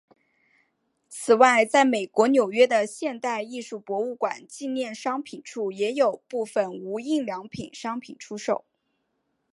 [1.09, 8.65] 此外在美国纽约的现代艺术博物馆纪念商品处也有部份无印良品商品出售。